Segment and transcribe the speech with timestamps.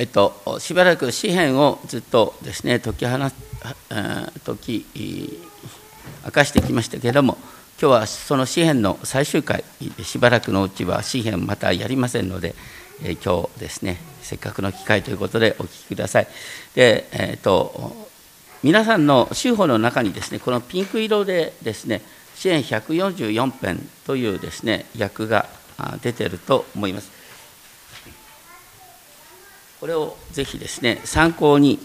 [0.00, 4.86] えっと、しばらく詩篇をずっとですね解き放解き
[6.24, 7.36] 明かしてきましたけれども
[7.78, 9.62] 今日はその詩篇の最終回
[10.02, 12.54] しばらくのうちは詩篇またやりませんので、
[13.04, 16.28] え今日ですねせっかくの機会ということでお聞きください。
[16.74, 18.08] で、えっと
[18.62, 22.00] 皆さんの州法の中にですねこのピンク色でですね
[22.36, 25.46] 支援144編というですね訳が
[26.00, 27.19] 出てると思います。
[29.80, 31.78] これをぜひですね参考に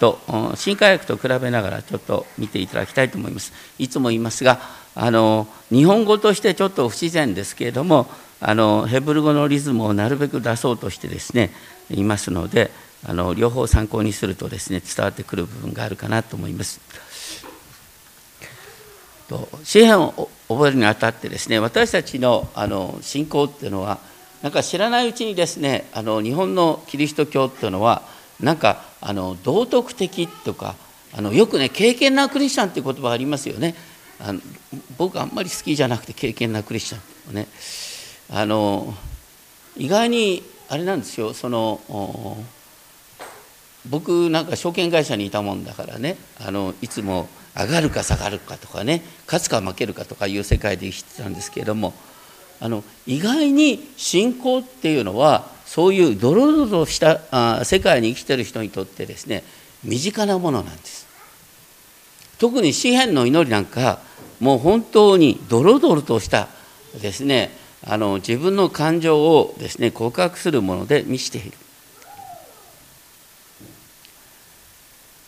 [0.00, 0.18] と
[0.56, 3.52] 新科学と比べながらちょっと見ていただきたいと思います。
[3.78, 4.58] いつも言いますが
[4.96, 8.08] あの日本語としてちょっと不自然ですけれども
[8.40, 11.50] あのヘブル語のリズムをなるべく出そうとしてですね
[11.88, 12.70] いますので
[13.06, 16.80] あの両方参考にするとですね伝わってくる部分があるかなと思います。
[19.28, 23.98] と詩篇を覚えるにあたってですね私たちのあの信仰っていうのは
[24.44, 28.02] なんか知らないうちにですねあの日本のキリスト教っていうのは
[28.38, 30.74] なんかあの道徳的とか
[31.16, 33.74] あのよくね敬虔なクリスチャンっていう言葉ありますよね。
[34.20, 34.40] あの
[34.98, 36.98] 僕あんまり好きじゃなくて敬虔なクリスチャ
[37.30, 37.48] ンね。
[38.30, 38.92] あの
[39.78, 41.32] 意外にあれなんですよ。
[41.32, 41.80] その
[43.88, 46.18] 僕なんか証券会社にいたもんだからね。
[46.38, 51.94] あのいつも上がるか下がるかとかね勝つか負けるかとかいう世界で生きてたんですけれども
[52.64, 59.44] あの意外に信仰っていうのはそういうドロドロしたあ世界に生きてる人にとってですね
[59.84, 61.06] 身近なものなんです。
[62.38, 64.00] 特に詩篇の祈りなんか
[64.40, 66.48] もう本当にドロドロとした
[67.02, 67.50] ですね
[67.86, 71.52] あの自分の感情をですね告白するもので満ちている。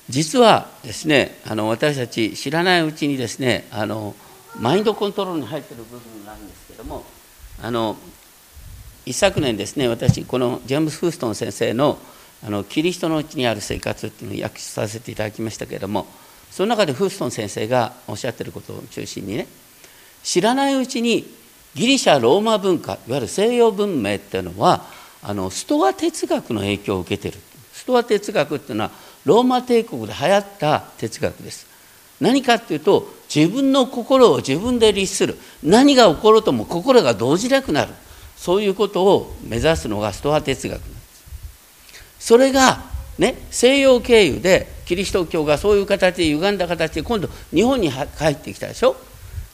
[0.09, 4.15] 実はですねあの私たち知らないうちにですねあの
[4.59, 7.05] マインドコントロールに入っている部分なんですけども
[7.63, 7.97] あの
[9.05, 11.99] 一昨年ですね私このジェームス・フーストン先生の
[12.45, 16.07] 「あのキリストのうちにある生活」っていうのを訳させていただきましたけれども
[16.51, 19.47] その中でフーストン先生がおっしゃってることを中心にね
[20.23, 21.33] 知らないうちに
[21.75, 24.87] ギリシャローマ文化いわゆる西洋文明っていうのは
[25.23, 27.39] あのストア哲学の影響を受けてる。
[27.73, 28.91] ストア哲学っていうのは
[29.25, 31.67] ローマ帝国で流行った哲学です。
[32.21, 35.37] 何かっていうと自分の心を自分で律する。
[35.63, 37.93] 何が起ころうとも心が動じなくなる。
[38.37, 40.81] そういうことを目指すのがストア哲学。
[40.81, 41.25] なんです
[42.19, 42.85] それが
[43.19, 48.97] ね西洋経由でキリスト教がそういう形で歪んだ形で今度日本に入ってきたでしょ。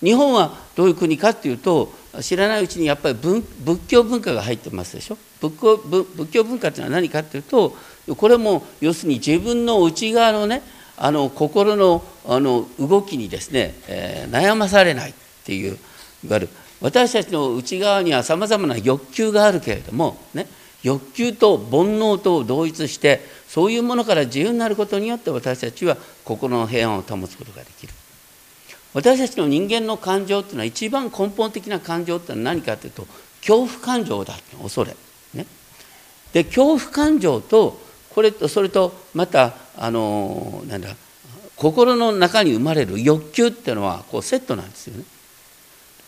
[0.03, 3.43] 日本はどういう国かっていうと知らないうちにやっぱり仏
[3.87, 5.17] 教文化が入ってますでしょ。
[5.41, 7.77] 仏教仏教文化っていうのは何かっていうと
[8.17, 10.63] これも要するに自分の内側のね
[11.05, 15.15] あの心のあの動きにですね、えー、悩まされないっ
[15.45, 15.77] ていう
[16.25, 16.49] いわゆる
[16.81, 20.47] 私たちの内側にはさまざまな欲求があるけれども、ね、
[20.85, 27.93] 欲求と煩悩と同一してそういうものから自由になることによって私たちは心の平安を保つことができる。
[28.95, 33.07] 私たちの人間の感情っていうのは一番根本的な感情っていうのは何かというと
[33.41, 34.95] 恐怖感情だ恐れ、
[35.35, 35.47] ね、
[36.33, 37.81] で恐怖感情と
[38.15, 40.95] これとそれとまたあのなんだ
[41.57, 45.05] 心の中に生まれる欲求っていうのはこうセットなんですよね。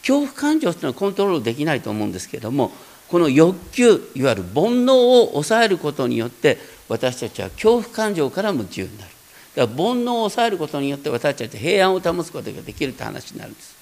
[0.00, 2.72] 恐怖感情っていうのはコントロールできないと思うんですけども
[3.09, 4.92] この欲求いわゆる煩悩
[5.22, 9.10] を抑えることによって私たちは恐怖感情からも自由になる。
[9.56, 13.76] だから煩悩を抑えることによって私たちは平安を保つことができるって話になるんです。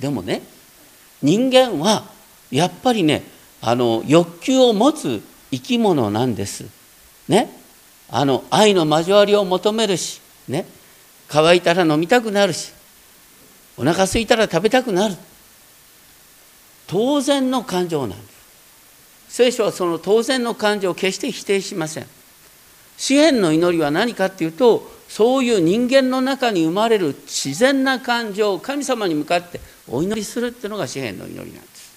[0.00, 0.42] でもね
[1.22, 2.04] 人間は
[2.50, 3.22] やっぱりね
[3.60, 5.22] あの欲求を持つ
[5.52, 6.81] 生き物なんです。
[7.28, 7.50] ね。
[8.10, 10.66] あの愛の交わりを求めるしね。
[11.28, 12.72] 乾いたら飲みたくなるし
[13.78, 15.16] お腹空いたら食べたくなる。
[16.86, 18.32] 当然の感情なんです。
[19.28, 22.06] 聖書はその当然の感情を決して否定しません。
[22.98, 31.92] 支援の祈りは何かっていうとそういう人間の中に生まれる自然な感情を神様に向かってお祈りするっていうのが支援の祈りなんです。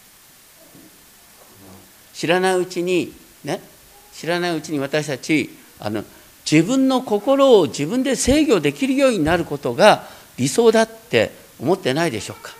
[2.14, 3.14] 知らないうちに
[3.44, 3.75] ね。
[4.16, 6.04] 知らないうちに私たちあの
[6.50, 10.08] 自分の心を自分で制御できるようになることが
[10.38, 12.52] 理想だって思ってないでしょうか？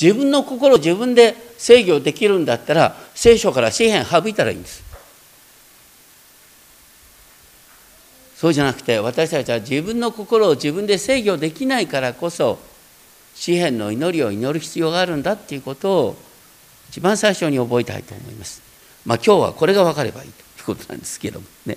[0.00, 4.82] 自分の心を自分で制御できるんだったら聖書から詩篇省いたらいいんです
[8.34, 12.58] そうじゃなくて私たちは自分の心を自分で制御できないからこそ
[13.36, 16.16] 詩篇の祈りを祈る必要があるんだっていうことを
[16.90, 18.63] 一番最初に覚えたいと思います。
[19.04, 21.76] まあ今日はこれが分かればいいということなんですけどもね。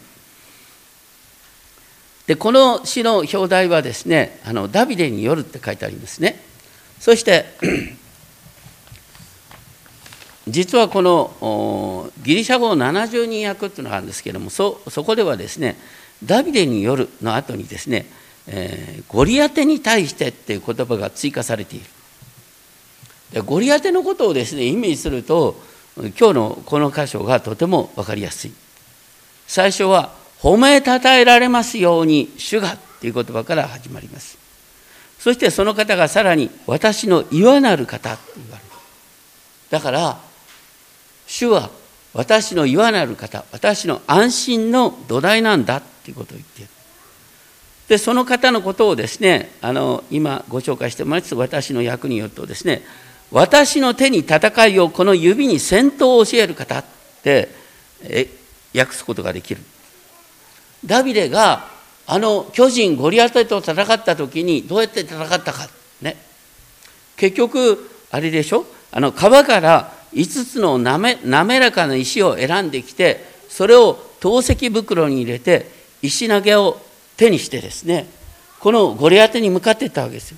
[2.27, 6.41] でこの詩の表題はですねあのダビデによるって書いてありますね。
[6.99, 7.45] そして
[10.47, 15.77] 実はこのギリシャ語70人訳っていうのがあるんですけどもそそこではですね
[16.23, 18.05] ダビデによるの後にですね、
[18.47, 21.85] えー、ゴリアテに対してっていう言葉が追加されている
[23.33, 25.55] でゴリアテのことをですねイメージすると
[25.97, 28.53] 今日のこの箇所がとても分かりやすい。
[29.47, 34.37] 最初は褒めたたえられますように主がっていう言葉から始まります。
[35.19, 38.69] そしてその方がさらに私の岩なる方って言われる。
[39.71, 40.19] だから
[41.25, 41.69] 主は
[42.13, 46.69] 私の岩なる方私の安心の土台なんだっていうことを言っている。
[47.87, 52.83] でその方のことをですねあの今ご紹介してもらいつつ私の役によるとですね
[53.31, 56.85] 私の手に戦いをこの指に戦闘を教える方っ
[57.23, 57.49] て
[58.75, 59.61] 訳すことができる。
[60.85, 61.67] ダビデが
[62.05, 65.67] あの巨人ゴリアテと戦った時にどうやって戦ったか。
[66.01, 66.15] ね。
[67.17, 68.65] 結局あれでしょ？
[68.91, 75.69] あの川から5つのなめ滑らかな石を選んできてそれを透石袋に入れて
[76.01, 76.79] 石投げを
[77.17, 78.07] 手にしてですね
[78.59, 80.37] このゴリアテに向かっていったわけですよ。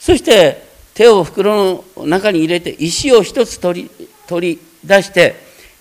[0.00, 5.34] そして手を袋の中に入れて石を一つ取り取り出して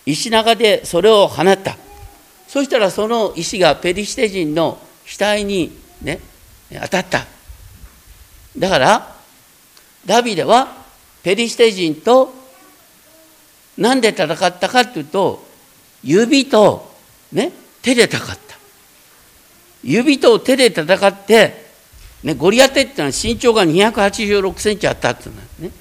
[0.06, 1.78] 石長でそれを放った。
[2.48, 5.72] そしたらその石がペリシテ人の額に
[6.02, 6.20] ね
[6.82, 7.26] 当たった。
[8.58, 9.16] だから
[10.06, 10.68] ダビデは
[11.24, 12.34] ペリシテ人と
[13.78, 15.44] 何で戦ったかっていうと
[16.04, 16.92] 指と、
[17.32, 17.52] ね、
[17.82, 18.58] 手で戦った。
[19.84, 21.63] 指と手で戦って
[22.24, 25.72] ね、ゴリアテってのは身長が286センチあったっていうのね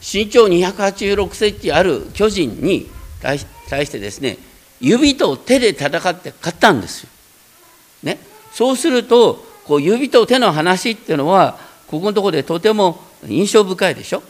[0.00, 2.88] 身長286センチある巨人に
[3.20, 4.38] 対してですね
[4.80, 5.90] 指と手で戦っ
[6.20, 7.10] て勝ったんですよ。
[8.02, 8.18] ね、
[8.52, 14.22] そうするとこう指と手の話っていうのはここのところでとても印象深いでしょ。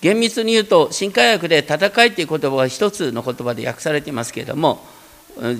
[0.00, 4.86] 厳密に言うと新科学で戦いっていう言葉は一つの言葉で訳されていますけれども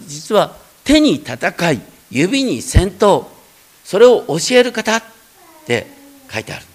[0.06, 1.81] 実は手に戦い
[2.11, 3.26] 指に戦闘
[3.88, 5.02] それを教える方っ
[5.64, 5.87] て
[6.31, 6.67] 書いてある。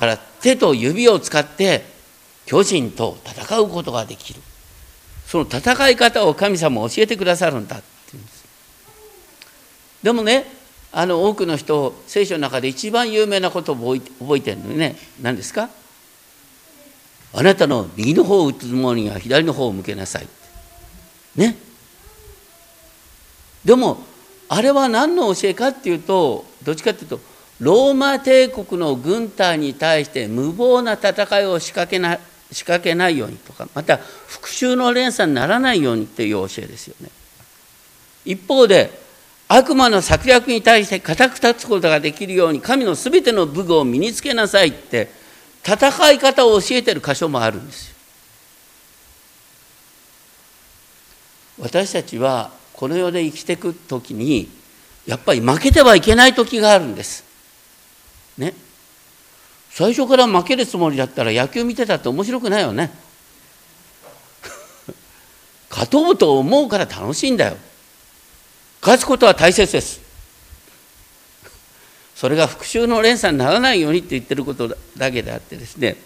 [0.00, 1.84] から手と指を使って
[2.46, 4.40] 巨人と戦うことができる。
[5.28, 8.44] その戦い方を神様教えてくださるんだって言うんです。
[10.02, 10.46] でもね
[10.90, 15.70] あの多くの人聖書の中で一番有名なことを覚えてるのね何ですか？
[17.32, 20.26] あなたの右の方を打つ者には左の方を向けなさい
[21.36, 21.56] ね？
[23.64, 24.09] でも
[24.52, 27.20] あれは何の教えかっていうとどっちかっていうと
[27.60, 32.18] ローマ帝国の軍隊に対して無謀な戦いを仕掛けな
[32.50, 37.10] 仕掛けないようにとかまた復讐の連鎖にならないようにっていう教えですよね。
[38.24, 38.90] 一方で
[39.46, 45.12] 悪魔の策略に対して固く立つことができるように神の全ての武具を身につけなさいって
[45.64, 47.94] 戦い方を教えてる箇所もあるんですよ。
[51.60, 54.48] 私たちはこの世で生きていく時に
[55.06, 57.26] やっぱり負けてはいけない時があるんです。
[58.38, 58.54] ね。
[59.68, 62.90] 最初から負けるつもりだったら野球見てたって面白くないよね。
[65.68, 67.58] 勝とうと思うから楽しいんだよ。
[68.80, 70.00] 勝つことは大切です。
[72.16, 75.98] それが復讐の連鎖にならないようにって言ってることだけであってですね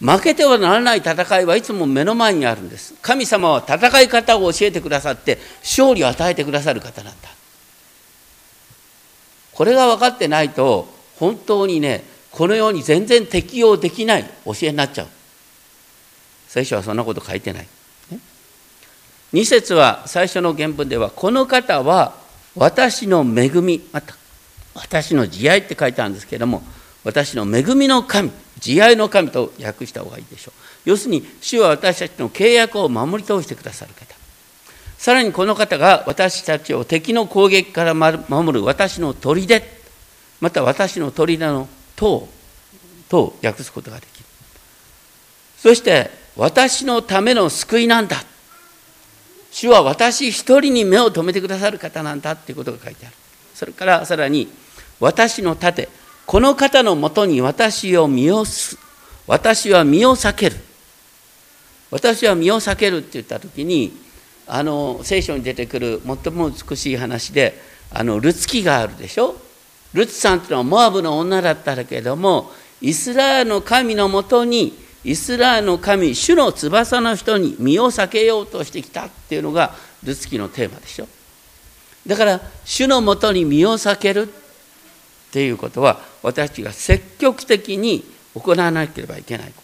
[0.00, 2.94] 負けてはならない戦いはいつも目の前にあるんです。
[3.02, 7.28] 神様は戦い方を教えてくださって勝利を与えてくださる方なんだ。
[9.52, 15.08] これが分かってないと本当にねこのように全然適用できない教えになっちゃう。
[16.46, 17.68] 聖書はそんなこと書いてない、
[18.10, 18.18] ね、
[19.34, 22.14] 2節は最初の原文ではこの方は
[22.56, 24.16] 私の恵みまた
[24.74, 26.62] 私の慈愛って書いてあるんですけれども
[27.08, 30.60] 私の恵みの神慈愛の神と訳した方がいいでしょう。
[30.84, 34.14] 要するに主は私たちの契約を守り通してくださる方。
[34.98, 39.62] さらにこの方が私たちを敵の攻撃から守る私の砦
[40.42, 42.28] また私の砦の塔
[43.08, 44.26] と訳すことができる。
[45.56, 48.18] そして私のための救いなんだ。
[49.50, 53.14] 主は私一人に目を留めてくださる方なんだっていうことが書いてある。
[53.54, 54.52] それからさらに
[55.00, 55.88] 私の盾
[56.28, 58.44] この方のもとに私を身を
[59.26, 60.56] 私は身を避ける。
[61.90, 63.96] 私は身を避けるって言った時に
[64.46, 67.58] あの聖書に出てくる最も美しい話で
[67.90, 69.36] あのルツキがあるでしょ？
[69.94, 72.50] ルツさんっていうのはモアブの女だったけれども
[72.82, 79.72] イスラエルの神のもとにイスラエルの神主の翼の人に身を避けようとしてきたっていうのが
[80.04, 81.08] ルツキのテーマでしょ？
[82.06, 84.30] だから主のもとに身を避ける
[85.28, 88.04] っていうことは私たちが積極的に
[88.34, 89.62] 行わなければいけないこ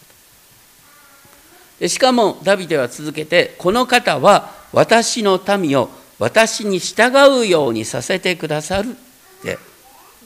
[1.80, 1.88] と。
[1.88, 9.58] しかもダビデは続けてこの方は私の民を私に従うようにさせてくださるって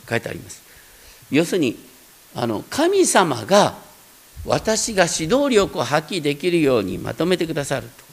[0.08, 0.62] 書いてあります。
[1.30, 1.78] 要するに
[2.34, 3.76] あの神様が
[4.44, 8.04] 私が指導力を発揮できるようにまとめてくださると。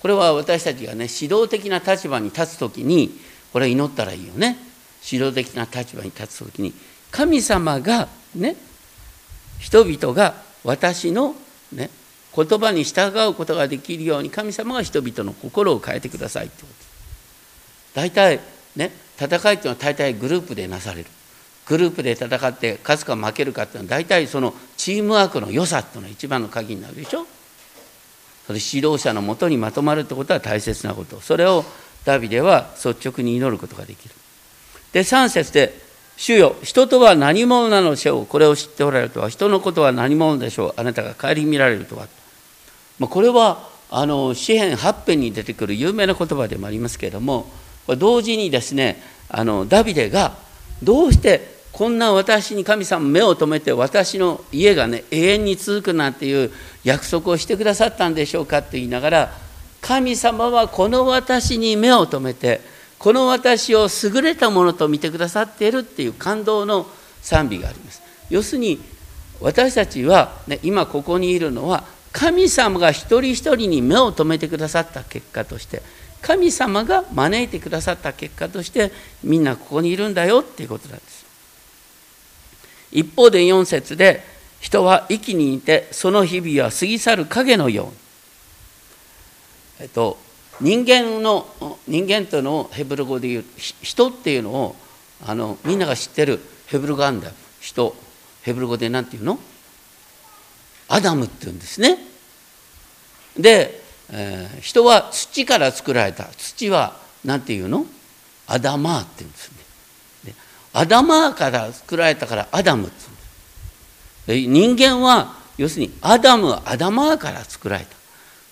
[0.00, 3.18] これは私たちがね指導的な立場に立つ時に
[3.52, 4.58] これ祈ったらいいよね。
[5.10, 6.72] 指導的な立場に立つ時に
[7.10, 8.56] 神様がね
[9.58, 10.34] 人々が
[10.64, 11.34] 私の
[11.72, 11.90] ね
[12.34, 16.74] 言葉に従うことができるように神様が人々の心を変えてくださいってこと。
[17.94, 18.40] 大体
[18.74, 21.06] ね戦いっていうのは大体グループでなされる。
[21.66, 27.26] グループで戦って勝つか負けるかっていうのは大体そのチームワークの良さっていうのが一番の鍵になるでしょ。
[28.46, 31.20] それ指導者のもとにまとまるってことは大切なこと。
[31.20, 31.64] それを
[32.04, 34.14] ダビデは率直に祈ることができる。
[34.94, 35.78] で3節で
[36.16, 38.26] 「主よ人とは何者なのでしょう？
[38.26, 39.28] これを知っておられるとは。
[39.28, 40.74] 人のことは何者でしょう？
[40.76, 42.06] あなたが顧みられるとは」
[43.00, 47.50] まあ、これはあの詩篇8編に出てくる有名な言葉でもありますけれども
[47.98, 50.36] 同時にですねあのダビデが
[50.82, 56.52] どうしてこんな私に神様目を留めて私の家がね永遠に続くなんていう
[56.84, 59.32] 約束をしてくださったんでしょうかって言いながら
[59.80, 62.60] 神様はこの私に目を留めて
[62.98, 66.86] この私を優れたものと見てくださっているっていう感動の
[67.22, 68.02] 賛美があります。
[68.30, 68.80] 要するに
[69.40, 75.82] 私たちは、ね、今ここにいるのは神様が一人一人に目を留めてくださった結果として
[76.22, 81.24] 神様が招いてくださった結果としてみんなここにいるんだよっていうことなんです。
[82.92, 84.22] 一方で4節で
[84.60, 87.92] 人は息にいてその日々は過ぎ去る影のように、
[89.80, 90.16] えっと、
[90.60, 91.46] 人間の
[91.88, 94.76] 人間とのヘブル語で言う人っていうのを
[95.26, 97.30] あのみんなが知ってるヘブル語あんだ
[97.60, 97.94] 人。
[98.42, 99.38] ヘブル語で何て言うの？
[100.88, 101.98] אדם って言うんですね。
[103.38, 103.80] で、
[104.12, 106.24] えー、人は土から作られた。
[106.36, 107.86] 土は何て言うの？
[108.46, 109.56] אדמה って言うんですね。
[110.24, 110.34] で
[110.74, 112.96] אדמה から作られたから אדם って
[114.26, 114.76] 言うんです。
[114.78, 117.96] 人間は要するに אדם אדמה から作られた。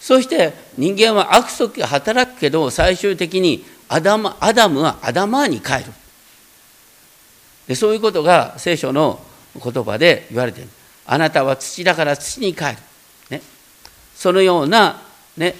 [0.02, 5.92] そして人間は悪則が働くけど最終的にアダムアダムはアダマーに帰る。
[7.68, 9.20] でそういうことが聖書の
[9.62, 10.70] 言葉で言われている。
[11.06, 12.76] あなたは土だから土に帰る、
[13.30, 13.42] ね、
[14.16, 15.00] そのような、
[15.36, 15.54] ね、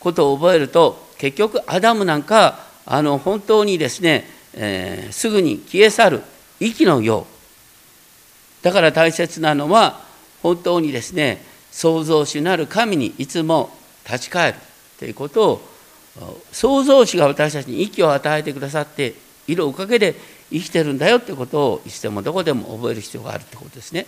[0.00, 6.22] ことを覚えると結局アダムなんかあの本当にですねえー、すぐに消え去る。
[6.60, 7.26] 息のよ
[8.60, 8.64] う。
[8.64, 10.00] だから大切なのは
[10.42, 14.58] 本当にですね創造主なる神にいつも立ち返る
[15.00, 15.68] ということを
[16.52, 19.14] 創造主が私たちに息を与えてくださって
[19.48, 20.14] いるおかげで
[20.52, 24.06] 生きてるんだよということをいつでもどこでも覚える必要があるということですね。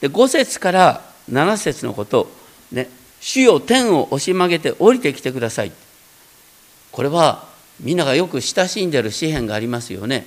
[0.00, 2.30] で5節から7節のこと
[2.70, 2.88] ね
[3.20, 5.72] 「主よ天を押し曲げて降りてきてください」
[6.92, 7.48] これは
[7.80, 10.24] みんながよく親しんでる詩篇がありますよね。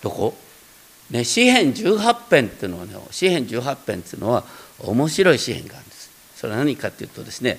[0.00, 0.34] どこ？
[1.10, 4.44] ね、詩篇18編っていうのはね詩篇18編っていうのは
[4.80, 6.10] 面白い詩篇があるんです。
[6.36, 7.58] それは何かっていうとですね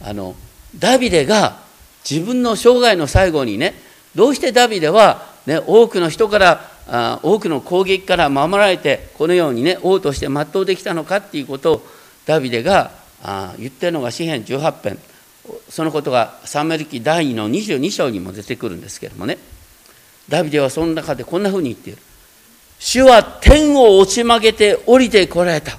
[0.00, 0.34] あの
[0.76, 1.60] ダビデが
[2.08, 3.74] 自分の生涯の最後にね
[4.14, 11.82] どうしてダビデは、ね、多くの人からあ多くの攻撃から守られてこのようにね王として全うできたのかっていうことを
[12.26, 12.90] ダビデが
[13.22, 14.98] あ言ってるのが詩篇18編。
[15.68, 19.38] そのことがサムエル記第2の22章にも出てくるんですけどもね。
[20.28, 21.98] ダビデはその中でこんなふうに言っている。
[22.78, 25.78] 主は天を落ち曲げて降りてこられた。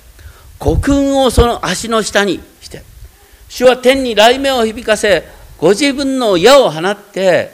[0.63, 2.83] 国軍をその足の下にして
[3.49, 5.27] 主は天に雷鳴を響かせ
[5.57, 7.51] ご自分の矢を放って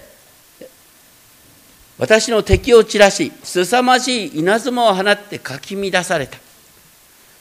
[1.97, 6.37] 私の敵を散らし凄まじい稲妻を放ってかき乱された。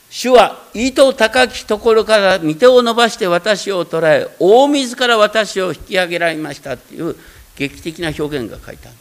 [0.09, 7.15] 主は糸高きところから御手を伸ばして私を捉え大水から私を引き上げられましたっていう
[7.55, 8.97] 劇的な表現が書いてある。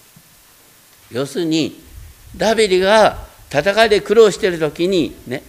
[1.13, 1.81] 要するに
[2.37, 5.43] ダビデが戦いで苦労している時にね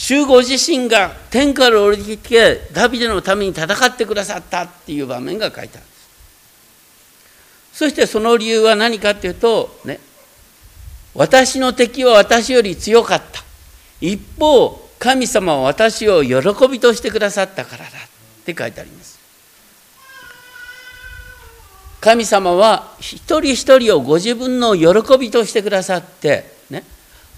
[0.00, 5.68] 主ご自身が天から降りてきてダビデのために戦ってくださったっていう場面が書いてある。
[5.68, 6.08] んです
[7.72, 9.98] そしてその理由は何かっていうとね
[11.14, 13.42] 私の敵は私より強かった。
[14.00, 17.90] 一方神様は私を喜びとしてくださったからだ。
[17.90, 17.90] っ
[18.44, 19.18] て書いてあります。
[22.00, 26.84] 神様は一人一人をご自分の喜びとしてくださって、ね、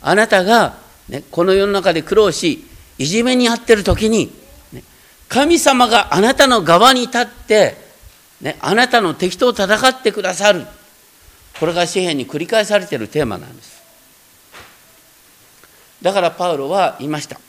[0.02, 2.64] あなたが、ね、この世の中で苦労し
[2.96, 4.32] いじめに遭ってる時に、
[4.72, 4.84] ね、
[5.28, 7.76] 神様があなたの側に立って、
[8.40, 10.64] ね、あなたの敵と戦ってくださる。
[11.58, 13.82] これが詩篇に繰り返されているテーマなんです。
[16.00, 17.40] だからパウロは言いました。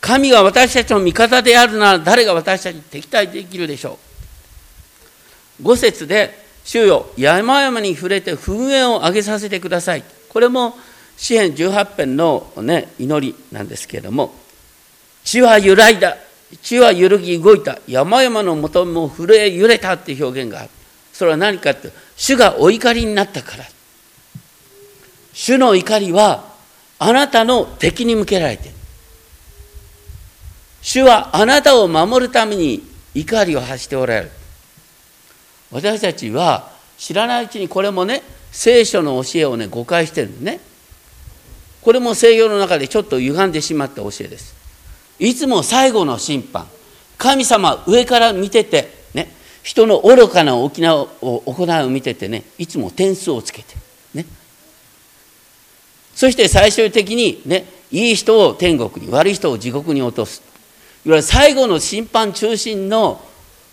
[0.00, 3.98] 神が私たちの味方であるなら誰が私たちに敵対できるでしょ
[5.60, 5.62] う。
[5.62, 10.78] 5節で「主よ山々に触れて噴煙を上げさせてください」これも
[11.20, 14.34] 詩篇18編の、ね、祈りなんですけれども
[15.22, 16.16] 「地は揺らいだ
[16.62, 20.70] 地は揺るぎ動いた山々のもとも震え揺れた」っていう表現がある。
[21.12, 23.64] それは何かって主がお怒りになったから。
[25.34, 26.44] 主の怒りは
[26.98, 28.74] あなたの敵に向けられてる。
[30.80, 32.82] 主はあなたを守るために
[33.14, 34.30] 怒りを発しておられる。
[35.70, 40.69] 私たちは知らないうちにこれもね聖書の教えをね誤解してるんですね。
[41.82, 44.54] これも西洋の中でちょっと歪んでしまった教えです。
[45.18, 46.66] いつも最後の審判
[47.18, 49.30] 神様上から見ててね
[49.62, 53.76] 人の愚かな沖縄を行いを見ててねいつも点数をつけて
[54.14, 54.26] ね。
[56.14, 60.42] そして最終的にねいい人を天国に悪い人を地獄に落とす。
[61.04, 63.22] いわゆる最後の審判中心の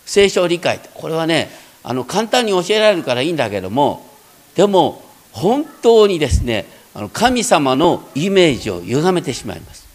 [0.06, 1.50] 聖書理解これはね
[1.82, 4.06] あの簡単に教えられるからいいんだけども
[4.54, 6.64] でも本当にですね
[6.98, 9.86] あの神様のイメージを歪めてしまいます。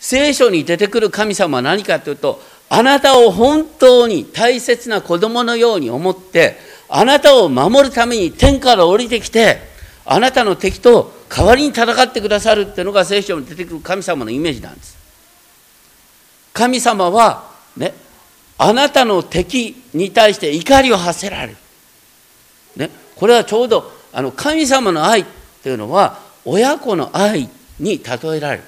[0.00, 6.56] 聖書に出てくる神様は何かというとあなたを本当に大切な子供のように思って
[6.88, 9.58] あなたを守るために天から降りてきて
[10.06, 14.96] あなたの敵と代わりに戦ってくださるっていうのが聖書に出てくる神様のイメージなんです。
[16.54, 17.92] 神様はね
[18.56, 21.56] あなたの敵に対して怒りを発せられる、
[22.76, 25.24] ね、これはちょうどあの神様の愛っ
[25.62, 27.48] ていうのは親子の愛
[27.80, 28.62] に例えられる。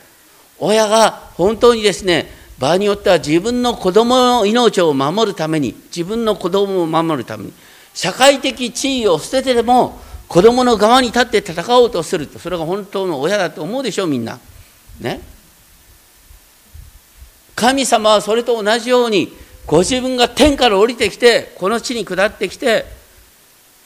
[0.59, 2.27] 親が本当にですね
[2.59, 7.53] 場合によっては自分の子供の命を守るために自分の子供を守るために
[7.95, 12.39] 社会的地位を捨ててでも子供の側に立って戦おうとすると。
[12.39, 14.41] それが本当の親だと思うでしょうみんな。
[15.01, 15.21] ね。
[17.55, 19.33] 神様はそれと同じように
[19.67, 22.96] ご自分が天から降りてきてこの地に下ってきて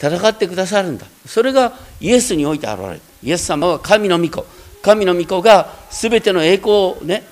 [0.01, 1.07] 戦ってくださるんだ。
[1.27, 3.01] それがイエスにおいて現れる。
[3.23, 4.47] イエス様は神の御子。
[4.81, 7.23] 神の御子が全ての栄光をね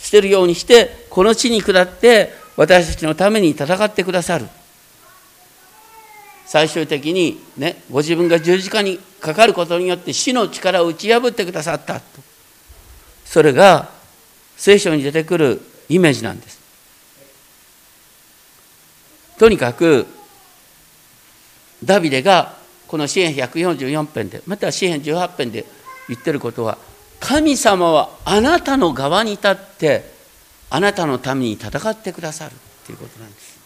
[0.00, 4.48] 捨てるようにしてこの地に下って私たちのために戦ってくださる。
[6.46, 12.02] 最終的にねご自分が十字架にかかることによって死の力を打ち破ってくださったと。
[13.24, 13.88] それが
[14.56, 16.58] 聖書に出てくるイメージなんです。
[19.38, 20.06] とにかく
[21.84, 22.54] ダビデが
[22.86, 25.64] この詩篇144編でまたは詩篇18編で
[26.08, 26.78] 言ってることは
[27.20, 30.04] 神様はあなたの側に立って
[30.70, 32.52] あなたのために戦ってくださる
[32.86, 33.56] ということなんです。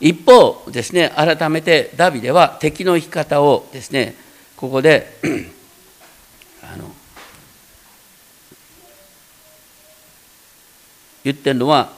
[0.00, 4.16] 一方ですね改めてダビデは敵の生き方をですね
[4.56, 5.06] ここで
[6.62, 6.92] あの
[11.24, 11.90] 言ってるのは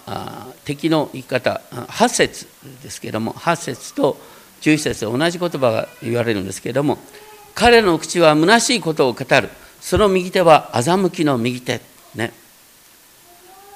[0.64, 2.46] 敵の生き方8節
[2.82, 4.18] ですけれども8節と
[4.60, 6.98] 11節で同じ言葉が言われるんですけれども
[7.54, 9.48] 彼の口は虚しいことを語る。
[9.80, 11.80] その右手は欺きの右手
[12.14, 12.32] ね。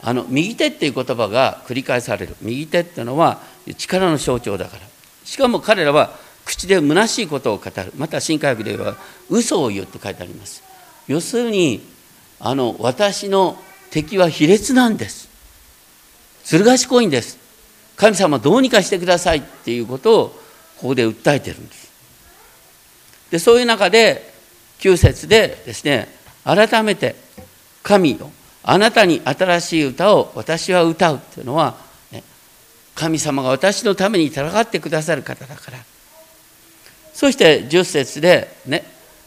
[0.02, 2.34] あの右手っていう言葉が繰り返される。
[2.40, 3.40] 右手っていうのは
[3.76, 4.82] 力の象徴だから。
[5.24, 6.12] しかも彼らは
[6.44, 7.92] 口で虚しいことを語る。
[7.96, 8.96] また新科学では
[9.28, 10.62] 嘘を言うって書いてあります。
[11.06, 11.80] 要するに
[12.40, 13.56] あの私の
[13.90, 15.27] 敵は卑劣なんです。
[16.48, 17.38] ずる賢いんです。
[17.94, 20.28] 神様どうにかしてくださいっていうことを
[20.78, 21.92] ここで訴えてるんです。
[23.30, 24.32] でそういう中で
[24.78, 26.08] 9節でですね
[26.44, 27.16] 改めて
[27.82, 28.30] 神よ
[28.62, 31.76] あなたに新しい歌を私は歌うっていうのは、
[32.10, 32.22] ね、
[32.94, 35.78] 神様が私のために戦ってくださる方だから。
[37.12, 38.84] そして10節でね、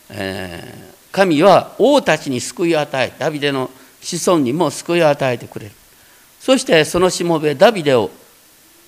[0.10, 3.70] えー、神は王たちに救いを与えダビデの
[4.02, 5.72] 子孫にも救いを与えてくれる。
[6.42, 8.10] そしてそのしもべダビデを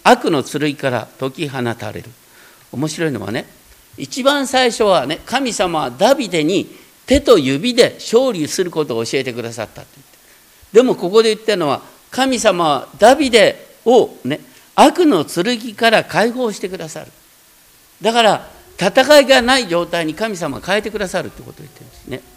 [0.04, 2.10] 悪の剣から解き放たれる。
[2.72, 3.46] 面白いのはね
[3.96, 6.68] 一番最初はね神様はダビデに
[7.06, 10.18] 手と指で勝利することを教えてくださったって言って。
[10.74, 14.40] でもここで言ってるのは神様はダビデをね
[14.74, 17.12] 悪の剣から解放してくださる。
[18.02, 22.33] だから戦いがない状態に神様は変えてくださるってことを言ってるんですね。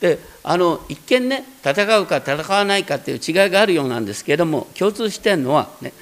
[0.00, 5.92] であの一見ね戦うか戦わないかっていう違いがあるようなんですけれども共通してるのはね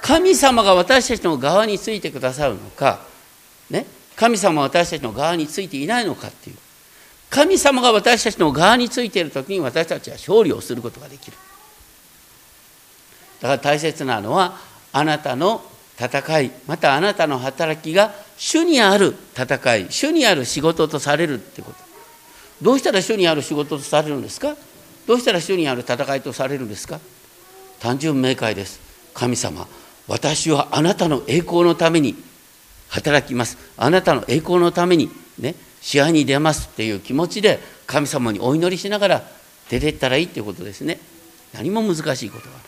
[0.00, 3.00] 神様が私たちの側についてくださるのか
[3.70, 6.56] ね神様は私たちの側についていないのかっていう。
[7.30, 11.36] 神様が私たちの側についている時に私たちは勝利をすることができる。
[13.40, 14.58] だから大切なのは
[14.92, 15.62] あなたの
[15.96, 21.87] 戦いまたあなたの働きが主にある戦い主にある仕事とされるってこと。
[22.60, 24.56] どうしたら主にある仕事とされるんですか？
[25.06, 27.00] どうしたら主にある戦いとされるんですか？
[27.80, 28.80] 単純明快です。
[29.14, 29.66] 神様
[30.06, 32.16] 私はあなたの栄光のために
[32.88, 33.58] 働きます。
[33.76, 39.22] あなたの栄光のためにね試合に出ますっていう気持ちで神様にお祈りしながら
[39.68, 40.98] 出ていったらいいっていうことですね。
[41.54, 42.62] 何も難しいことはない。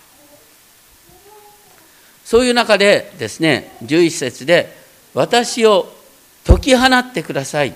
[2.25, 4.77] そういう中でですね11節で
[5.15, 5.93] 「私を
[6.47, 7.75] 解き放ってください」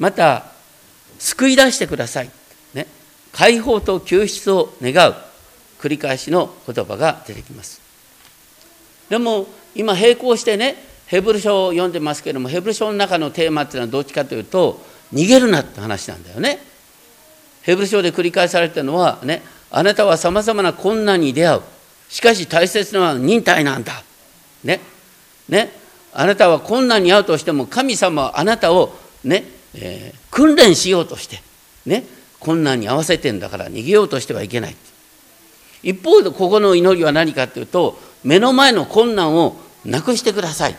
[0.00, 0.57] また
[1.18, 2.30] 救い出してください、
[2.74, 2.86] ね、
[3.32, 5.14] 解放と救出を願う。
[5.78, 7.80] 繰り返しの言葉が出てきます。
[9.08, 10.76] でも今並行してね
[11.06, 14.80] ヘブル書を読んでますけどもヘブル書の中のテーマっていうのはどっちかというと
[15.14, 16.58] 逃げるなって話なんだよね。
[17.62, 21.60] ヘブル書で繰り返されてるのはねあなたはさまざまな困難に出会う。
[22.08, 24.02] しかし大切なのは忍耐なんだ。
[24.64, 24.80] ね。
[25.48, 25.70] ね。
[26.12, 31.42] あなたは困難に遭うとしても神様はあなたをね、えー、訓練しようとして
[31.84, 32.04] ね
[32.38, 34.76] 困難に合わせてんだから逃げようとしてはいけない。
[35.82, 40.76] 一方でここの祈りは何かというと目の前の困難をなくしてください。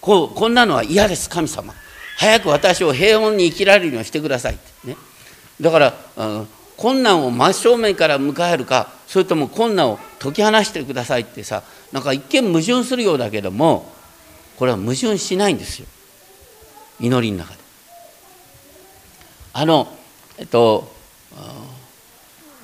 [0.00, 1.72] こうこんなのは嫌です神様。
[2.18, 4.58] 早く私を平穏に生きられるようにしてください。
[4.84, 4.96] ね、
[5.60, 13.92] だから、うん、困難を真正面から迎えるかそれとも困難を解き放してくださいってさなんか一見矛盾するようだけども
[14.56, 15.86] これは矛盾しないんですよ。
[16.98, 17.61] 祈りの中で。
[19.52, 19.88] あの
[20.38, 20.90] えっと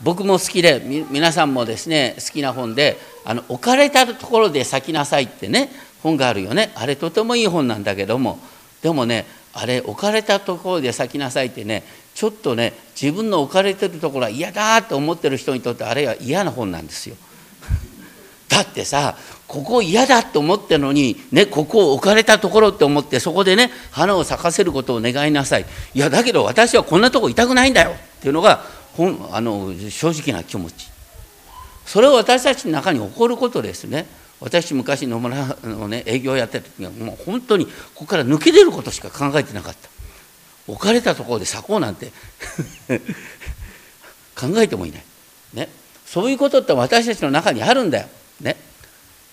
[0.03, 5.71] 僕も好きで皆さんもですね好きな本であの置かれたところで咲きなさいってね
[6.03, 8.39] 本があるよねあれとてもいい本なんだけども
[8.83, 11.83] でもねあれ置かれたところで咲きなさいってね
[12.15, 17.17] ちょっとね自分の置かれてるところは嫌だと思ってる人にとってあれは嫌な本なんですよ。
[18.49, 25.67] だってさここ嫌だと思ってるのに、ね、ここを置かれたところって思ってそこでね花を咲かせることを願いなさい。
[25.95, 27.91] いやだけど私はこんなとこ痛くないんだよ。
[27.91, 30.91] っていうのが本あの正直な気持ち。
[31.87, 34.07] それは私たちの中に起こることですね。
[34.41, 39.89] 私昔野村のね営業やってた時はもう本当にここから抜け出ることしか考えてなかった。
[40.69, 42.13] 置かれたところで咲こうなんて
[44.37, 45.05] 考えてもいない、
[45.55, 45.69] ね、
[46.07, 48.09] そういうことって私たちの中にあるんだよ、
[48.41, 48.57] ね、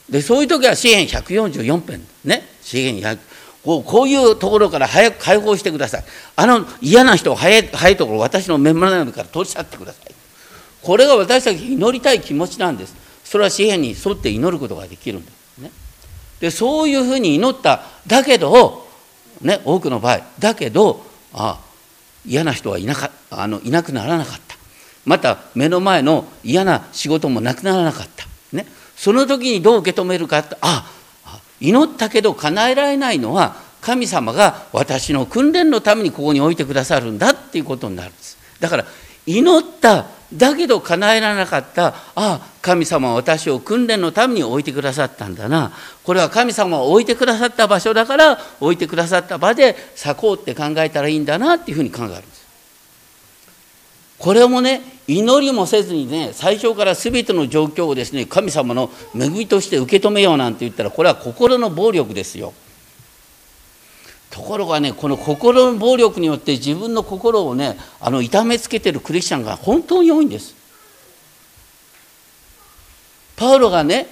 [0.10, 2.08] でそういう時は詩篇144編。
[2.24, 2.48] ね。
[2.62, 3.20] 詩篇100
[3.64, 6.04] こうこういうところから早く解放してください。
[6.36, 10.14] あの嫌な人を早い早いところ私の目の前から取り去ってください。
[10.84, 12.96] これが私たち祈りたい気持ちなんです。
[13.24, 15.72] それは詩篇に沿って祈ることができるんです、ね、
[16.40, 17.82] でそういうふうに祈った。
[18.06, 18.88] だけど、
[19.42, 21.60] ね、多くの場合だけどあ
[22.24, 24.56] 嫌な人はいなかあのいなくならなかった。
[25.06, 28.25] また目の前の嫌な仕事もなくならなかった、
[29.06, 30.40] その時にどう受け止めるか。
[30.40, 30.90] ってあ
[31.62, 38.36] 祈ったけど叶えられないのは神様が私の訓練のためにここに置いてくださるんだっていうことになるんです。
[38.60, 38.86] だから
[39.28, 45.72] 祈っただけど叶えられなかったああ神様は私を訓練のために置いてくださったんだな。
[46.04, 52.45] これは神様を置いてくださった場所だから置いてくださった場で咲こうって考えたらいいんだなっていうふうに考えるんです。
[54.18, 62.54] これもね祈りもせずにね最初から全ての状況をですね神様の恵みとして受け止めようなんて言ったらこれは心の暴力ですよ。
[64.32, 70.56] ところがねこの心の暴力によって自分の心をねあの痛めつけてるクリスチャンが本当に多いんです。
[73.38, 74.08] パウロがね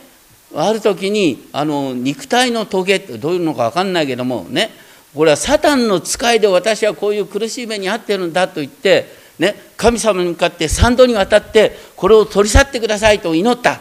[0.56, 4.70] ある時にあの肉体の棘ってどういうのか分かんないけどもね
[5.16, 13.80] これはサタンの使いで私はこういう苦しい目に遭ってるんだと言ってね、神様に向かって3度にわたってこれを取り去ってくださいと祈った。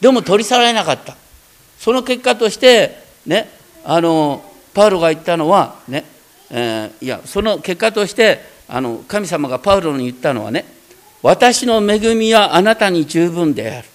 [0.00, 1.16] でも取り去られなかった。
[1.78, 3.48] その結果としてね
[3.84, 6.04] あのパウロが言ったのはね、
[6.50, 10.64] えー、いやその結果としてあの神様がパウロに言ったのはね
[11.22, 13.88] 私の恵みはあなたに十分である。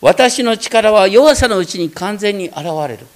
[0.00, 3.06] 私の力は弱さのうちに完全に現れる。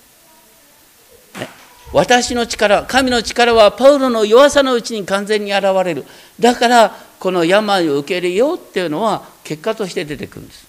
[1.93, 6.05] 私の力神の力はパウロの弱さのうちに完全に現れる。
[6.39, 10.67] だからこの病を受け入れようっていうのは結果として出てくるんです。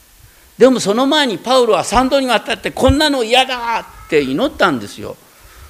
[0.57, 5.15] でもその前にパウロは3度にわたってこんなの嫌だって祈ったんですよ。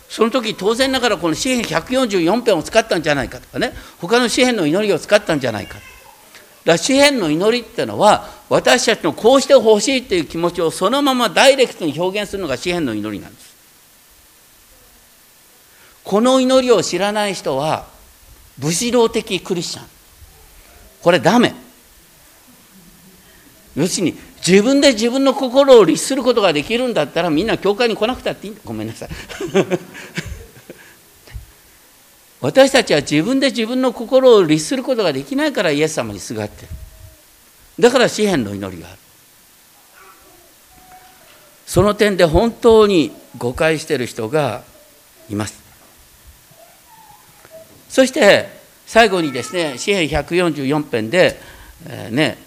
[0.08, 3.74] その時当然ながらこの詩篇144編を使ったんじゃないかとかね。
[4.00, 5.84] 他の詩篇の祈りを使ったんじゃないかだか
[6.66, 13.49] ら詩篇の祈りっていうのは私たちのこうしてほしいっていう気持ちをそのままダイレクトに表現するのが詩篇の祈りなんです。
[16.10, 17.86] この祈りを知らない人は
[18.58, 19.86] 武士道的クリスチャン。
[21.04, 21.54] これダメ。
[23.76, 28.62] 要するに自分で自分の心を律することができるんだったらみんな教会に来なくたっていいんだ。
[28.66, 29.10] ごめんなさい。
[32.42, 36.70] 私たちは自分で自分の心を律することができないからイエス様にすがってる。
[37.78, 38.98] だから詩篇の祈りがある。
[41.68, 44.64] その点で本当に誤解している人が
[45.30, 45.69] います。
[47.90, 48.48] そして
[48.86, 51.40] 最後にですね詩篇144編で、
[51.88, 52.38] えー、ね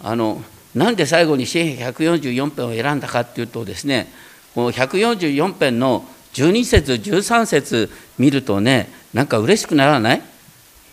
[0.00, 0.42] あの
[0.74, 4.12] なんで最後に詩篇144編を選んだかっていうとですね
[4.54, 10.22] この144編の12節13節見るとねなんか嬉しくならない？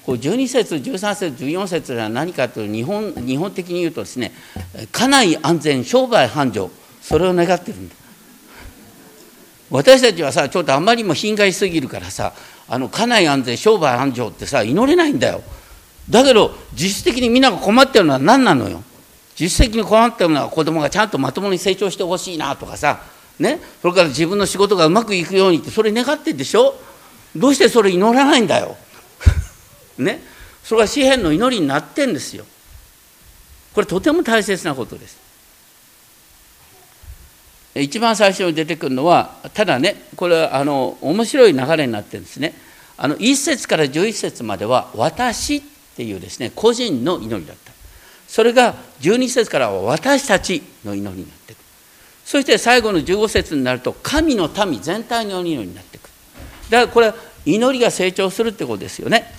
[0.05, 4.31] こう12節13節14節は何かというと日本日本的に言うとですね
[4.91, 6.69] 家内安全商売繁盛。
[7.01, 7.95] それを願ってるんだ。
[9.69, 12.33] 私たちはさちょっとあんまりにも品がいすぎるからさ
[12.67, 15.41] あの家内安全商売繁盛ってさ祈れないんだよ。
[16.09, 18.83] だけど実質的にみんなが困ってるのは何なのよ。
[19.39, 23.01] 実質的に困ってるのは子供がちゃんとまともに成長してほしいなとかさ。
[23.37, 23.59] ね？
[23.81, 26.73] それから自分の仕事がうまくいくようにってそれ願ってるでしょ？
[27.35, 28.77] どうしてそれ祈らないんだよ。
[29.99, 30.21] ね？
[30.63, 32.45] それが詩篇の祈りになってんですよ。
[33.73, 35.17] これとても大切なことです。
[37.75, 42.53] 一番最初に出てくるのはただねこれはあの面白い流れになってるんですね。
[42.97, 45.61] あの1節から11節までは「私」っ
[45.97, 47.73] ていうですね個人の祈りだった。
[48.27, 51.57] それが12節からは「私たち」の祈りになってく。
[51.57, 51.63] る
[52.23, 56.07] そして最後の15節になると神の民全体の祈りになってく。
[56.07, 56.09] る
[56.69, 59.29] だからこれは祈りが成長するってことですよね。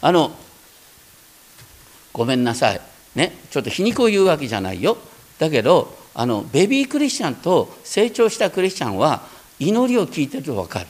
[0.00, 0.32] あの
[2.12, 2.80] ごめんなさい。
[3.14, 4.98] ねちょっと皮肉を言うわけじゃないよ。
[5.38, 9.22] だけどあのベビークリスチャンと成長したクリスチャンは
[9.58, 10.86] 祈りを聞いてると分かる。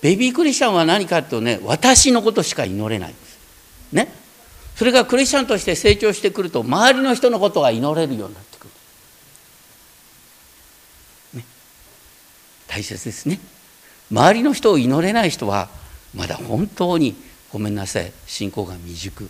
[0.00, 3.38] ベビークリスチャンは何かというとね私のことしか祈れないんです。
[3.92, 4.08] ね。
[4.76, 8.64] それがクリスチャンとして成長してくると周りの人のことが祈れるようになってく
[11.34, 11.44] る、ね、
[12.66, 13.40] 大切ですね。
[14.10, 15.68] 周りの人を祈れない人は
[16.14, 17.14] まだ本当に
[17.52, 19.28] ごめんなさい信仰が未熟。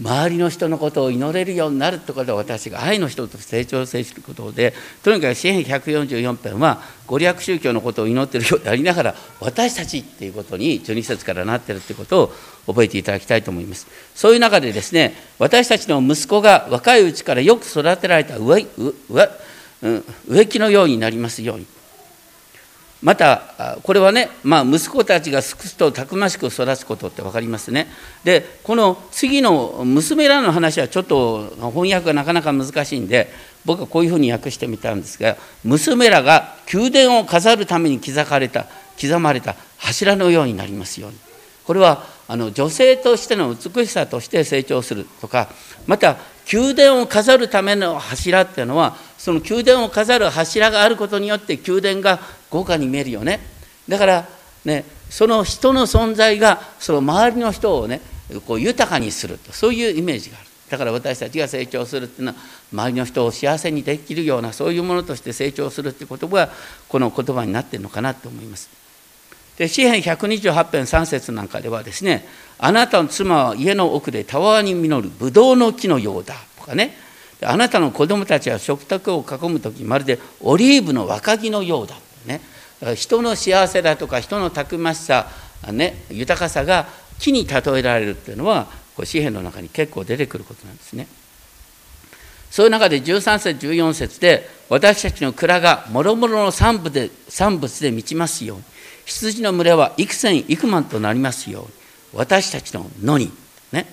[0.00, 12.32] 周りの人のことを祈れるようになるってことは私が愛の人と成長することでとにかく詩篇144編はご利益宗教のことを祈っているようでありながら私たちっていうことに12節からなってるってことを
[12.66, 13.88] 覚えていただきたいと思います。
[14.14, 18.66] そういう中でですね私たちの息子が若いうちからよく育てられた植
[20.28, 21.66] 植木のようになりますように。
[23.02, 27.86] またこれはね、まあ、息子たちがすくすとたくましく育つことって分かりますね。
[28.24, 33.30] でこの次の娘らの話はちょっと翻訳がなかなか難しいんで
[33.64, 38.66] 僕はこういうふうに訳してみたんですが娘らが宮殿を飾るために刻かれた
[39.00, 41.18] 刻まれた柱のようになりますように。
[41.64, 45.48] これはあの女性としての美しさとして成長するとか
[45.86, 46.16] また
[46.50, 53.40] 宮殿を飾るための柱っていうのはその宮殿を飾る柱があることによって宮殿が豪華に見えるよね。
[53.88, 54.28] だから
[54.64, 58.00] ねその人の存在がその周りの人をね
[58.46, 60.48] こう豊かにするとそういうイメージがある。
[60.68, 62.38] だから私たちが成長するっていうのは
[62.72, 66.50] 周りの人を幸せにできるようなそういうものとして成長するっていう言葉が
[66.88, 68.68] この言葉になってるのかなと思います。
[69.56, 72.26] で詩篇128編3節なんかではですね
[72.58, 76.96] あなたの妻は家の奥でたわわに実るブドウの木のようだとかね。
[77.40, 81.94] あなたの子供たちは食卓を囲む時まるでオリーブの若木のようだ
[82.28, 82.40] ね。
[82.94, 85.26] 人の幸せだとか人のたくましさ、
[85.72, 86.86] ね、豊かさが
[87.18, 91.08] 木に例えられるっていうのはこう詩篇の中に結構出てくることなんですね。
[92.50, 98.64] そういう中で13節14節で私たちの蔵がもろもろの産物で産物で満ちますように。
[99.04, 101.68] 羊の群れは幾千幾万となりますように。
[102.14, 103.30] 私たちの野に、
[103.72, 103.86] ね、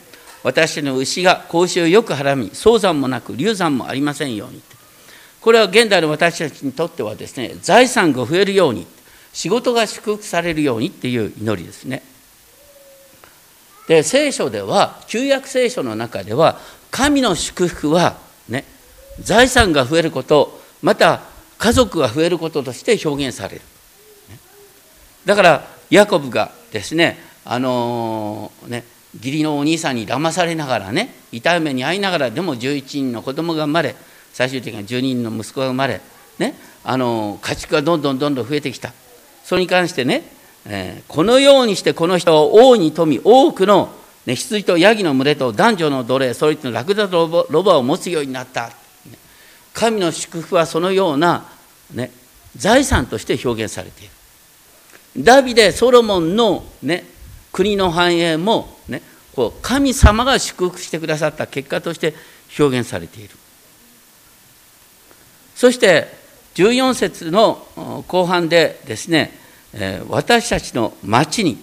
[0.44, 4.62] 私たちの牛が子牛をよくはらみ早産もなく流産もありませんように
[5.46, 8.88] これは現代の私たちにとってはですね財産が増えるように
[9.32, 12.02] 仕事が祝福されるようにっていう祈りですね。
[13.88, 16.58] で聖書では旧約聖書の中では
[16.90, 18.18] 神の祝福は
[18.50, 18.66] ね
[19.20, 21.22] 財産が増えることまた
[21.60, 23.62] 家族が増えることとして表現される。
[25.26, 33.96] だからヤコブがですねあのー、ね義理のお兄さんに騙されながらね痛い目に遭いながらでも11人の子供が生まれ
[34.36, 36.02] 最終的には12人の息子が生まれ
[36.40, 38.94] ねあの家畜がどんどんどんどん増えてきた。
[39.46, 40.24] それに関してね、
[40.66, 43.94] えー、このようにしてこの人は王に富み多くの、
[44.26, 48.72] ね、羊とヤギの群れと男女の奴隷それとラクダとロバを持つようになった。
[49.74, 51.46] 神の祝福はそのような、
[51.94, 52.12] ね、
[52.58, 55.24] 財産として表現されている。
[55.24, 57.06] ダビデソロモンの、ね、
[57.54, 59.02] 国の繁栄も、ね、
[59.34, 62.14] こう神様が祝福してくださった結果として
[62.60, 63.30] 表現されている。
[65.66, 66.06] そして
[66.54, 69.32] 14節の後半でですね、
[70.10, 71.58] 私たちの町に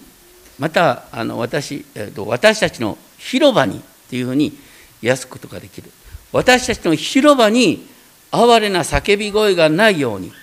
[0.59, 1.85] またあの私、
[2.17, 4.57] 私たちの広場にっていうふうに
[5.01, 5.89] 癒すことができる。
[6.33, 7.87] 私たちの広場に
[8.31, 10.33] 哀れな叫び声がないように。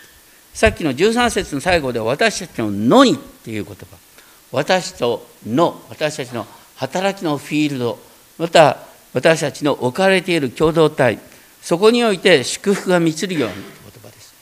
[0.54, 3.84] さっきの13節の最後で私たちの「のに」っていう言葉。
[4.52, 6.46] 私との私たちの
[6.76, 7.98] 働きのフィールド。
[8.38, 8.78] また
[9.12, 11.18] 私たちの置かれている共同体。
[11.62, 14.34] そこにおいて祝福が満ちるようにという言葉です。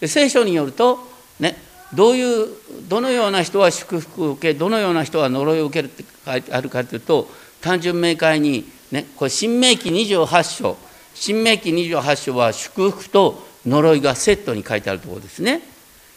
[0.00, 0.98] で聖書によると
[1.40, 1.56] ね
[1.94, 2.48] どういう
[2.88, 7.28] どのような人は祝福を受けどのような人は呪いを受けるって書いてあるかというと
[7.60, 10.76] 単純明快にねこれ新明記28章
[11.14, 15.62] 新明記28章は祝福と呪いがセットに書いてあるところですね。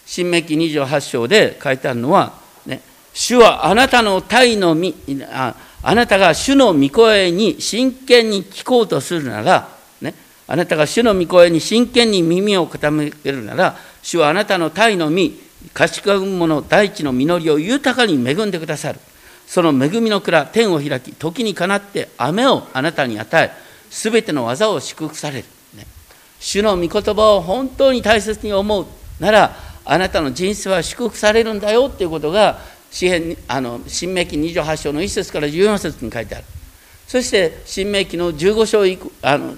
[0.06, 2.34] 新明記28章で書いてあるのは、
[2.66, 2.82] ね、
[3.14, 4.96] 主はあなたの体のみ
[5.32, 9.70] ああなたが主の御声に真剣に聞こうとするなら、
[10.48, 15.34] あなたが主の御声に真剣に耳を傾けるなら主はあなたの体の実
[15.74, 19.00] 賢む者大地の実りを豊かに恵んでくださる。
[19.48, 23.52] その恵みの蔵天を開き時にかなって雨をあなたに与え
[23.90, 25.86] すべての技を祝福される、ね、
[26.40, 28.86] 主の御言葉を本当に大切に思う
[29.20, 29.56] なら
[29.86, 36.46] あなたの人生は祝福されるんだよっていうことが詩編あの新明記28章の1節から14節に書いてある。
[37.08, 39.56] そして新明記の15章あの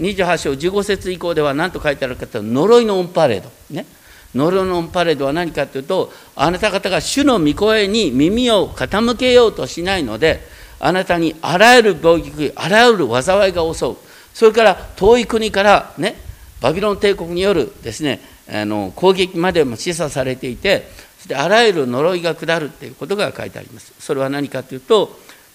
[0.00, 3.50] 28章15節以降では何と書いてあるかというと呪いのオンパレード。
[3.70, 3.86] ね。
[4.34, 10.40] ノロノンパレードは何かというとあなた方が主の御声に耳を傾けようとしないので
[10.78, 13.96] あなたにあらゆる病気あらゆる災いが襲う。
[14.32, 16.14] それから遠い国からね
[16.60, 23.92] バビロン帝国によるですねあの攻撃までも示唆されていてそしてあらゆる呪いが下るということが書いてあります。
[23.98, 25.08] それは何かというと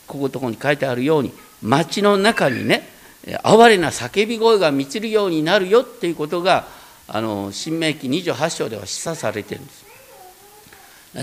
[0.05, 1.31] ここのとこに書いてあるように
[1.63, 2.94] 町の中にね
[3.43, 6.67] 哀れな叫び声が満ちるようになるよっていうことが
[7.07, 9.85] あの新明記28章では示唆されてるんです。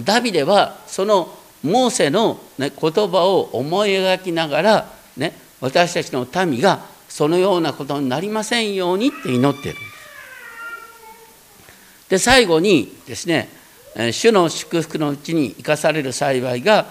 [0.04, 9.92] ダビデはそのモーセの、ね、言葉を思い描きながら、ね、私たちの民がそのようなことになりませんようにって祈ってるんです。
[12.08, 13.48] で最後にですね
[14.12, 16.86] 主の祝福のうちに生かされる幸いが、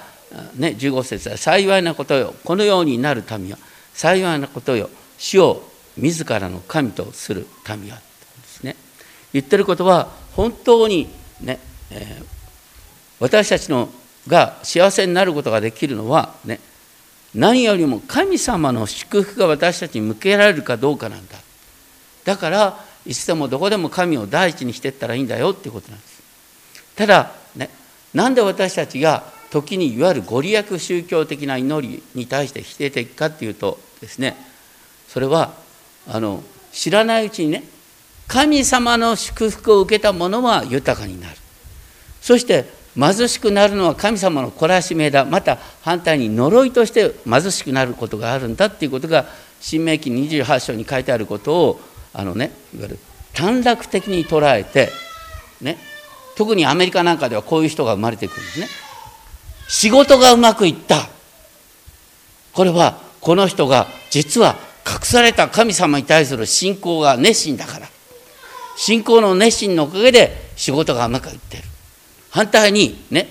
[0.56, 3.58] ね、15節は幸いなことよこのようになる民は
[3.93, 4.89] 幸いなことよ
[5.21, 5.63] 主を
[5.97, 8.01] 自らの神とする民はで
[8.47, 8.75] すね。
[9.34, 11.07] 言ってることは本当に
[11.41, 11.60] ね、
[11.91, 12.25] えー、
[13.19, 13.89] 私たちの
[14.27, 16.60] が幸せになることができるのはね
[17.36, 21.38] 何よりも神様の祝福が私たちに向けられるかどうかなんだ。
[22.25, 26.23] だからいつでもどこでも神を第一にしていったらいいんだよっていうことなんです。
[26.95, 27.69] ただね
[28.15, 34.49] なんで私たちが時にいわゆるご利益宗教的な祈りに対して否定的かっていうとですね
[35.12, 35.54] それは
[36.08, 37.63] あの知らないうちにね
[38.28, 41.36] 神様の祝福を受けた者は豊かになる。
[42.21, 45.26] そして貧しくなるのは神様の懲らしめだ。
[45.26, 49.26] また反対に呪いとして貧しくなることがあるんだっていうことが
[49.60, 51.82] 新明記28章に書いてあることを
[52.13, 53.00] あのねいわゆる
[53.34, 54.89] 短絡的に捉えて
[55.60, 55.78] ね
[56.38, 58.67] 特にアメリカなんかではこういう人が生まれてくるんですね。
[59.67, 61.10] 仕事がうまくいった。
[62.54, 67.88] これはこの人が実は隠された神様に対する信仰が熱心だから。
[68.75, 71.63] 信仰の熱心のおかげで仕事がうまくいってる。
[72.30, 73.30] 反対にね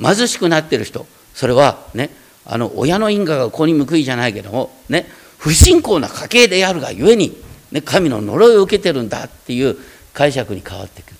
[0.00, 1.06] 貧しくなってる人。
[1.34, 2.10] それはね
[2.44, 5.06] あの親の因果が子に報いじゃないけどもね
[5.38, 7.36] 不信仰な家系であるがゆえに、
[7.72, 9.76] ね、神の呪いを受けてるんだっていう
[10.12, 11.16] 解釈に変わってくる、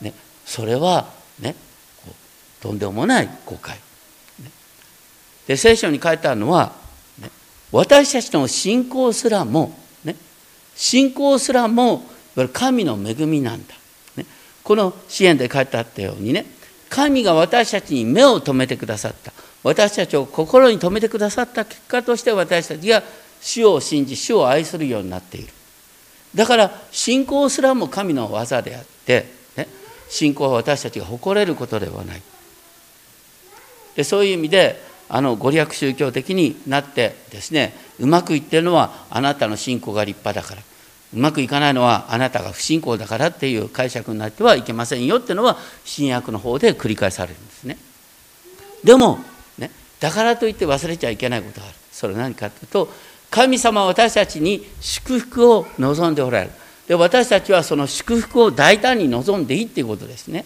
[0.00, 0.14] ね、
[0.46, 1.08] それは
[1.40, 1.54] ね
[2.60, 3.76] とんでもない誤解、
[4.42, 4.50] ね、
[5.46, 6.72] で聖書に書いてあるのは、
[7.72, 10.16] 私たちの信仰すらも、ね、
[10.74, 12.02] 信仰すらも
[12.52, 13.74] 神の恵みなんだ、
[14.16, 14.24] ね、
[14.62, 16.46] この支援で書いてあったようにね
[16.88, 19.32] 神が私たちに目を留めてくださった。
[19.62, 23.02] 私たちを心に留めてくださった結果として私たちが
[23.40, 25.52] 主を信じ主を愛するようになっている。
[26.34, 29.26] だから信仰すらも神の技であって、
[29.56, 29.66] ね、
[30.08, 32.22] 信仰は私たちが誇れることではない。
[33.96, 40.62] でそういう意味であのご利益宗教的になってですねうまくいってるのはあなたの信仰が立派だから
[41.14, 47.78] うまくいかないのはあなたが不信仰だからっていう解釈になってはいけませんよっていうのは新約の方で繰り返されるんですね。
[48.84, 49.18] でも、
[49.56, 51.74] ね、だからといって忘れちゃいけないことがある。
[51.90, 52.92] それは何かというと
[53.30, 56.50] 神様は私たちに祝福を望んでおられる。
[56.88, 60.44] で私たちはその祝福を大胆に望んでいいっていうことですね。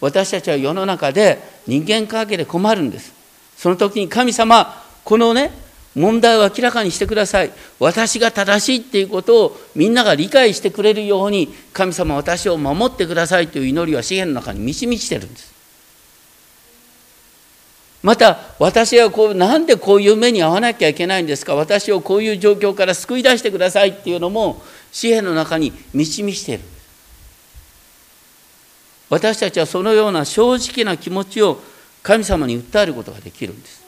[0.00, 3.15] 私たちは世の中で人間関係で困るんです。
[3.56, 5.50] その時に神様このね
[5.94, 7.50] 問題を明らかにしてください。
[7.78, 15.54] 私が正しいっていうことをみんなが理解してくれるように神様私を守ってくださいという祈りは詩篇の中に満ち満ちてるんです。
[18.02, 21.54] また私はこうなんでこういう目に遭わなきゃいけないんですか？
[21.54, 26.60] 私をこういう状況から救い出してくださいっていうのも詩篇の中に満ち満ちてる。
[29.08, 31.58] 私たちはそのような正直な気持ちを
[32.06, 33.82] 神様に訴えることができるんです。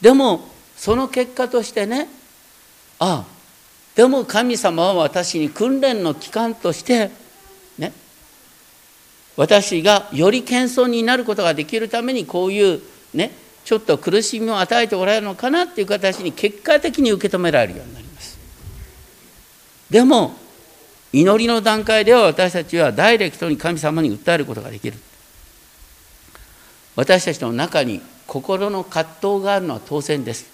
[0.00, 0.40] でも
[0.74, 2.08] その結果としてね
[2.98, 3.32] ああ
[3.94, 7.10] でも神様は私に訓練の期間として
[7.76, 7.92] ね
[9.36, 12.80] 私がより謙遜になることができるためにこういう
[13.12, 13.30] ね
[13.66, 18.38] ちょっと苦しみを与えておられるのかなっていう形に結果的に受け止められるようになります。
[19.90, 20.32] でも
[21.12, 24.96] 祈りの段階では私たちはダイレクトに神様に訴えることができる。
[26.96, 30.46] 私たちの中に心の葛藤があるのは当然です。